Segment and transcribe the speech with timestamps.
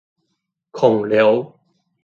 [0.71, 1.53] 孔劉